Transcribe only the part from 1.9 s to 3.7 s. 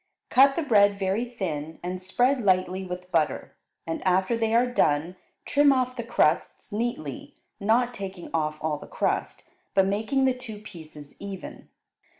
spread lightly with butter,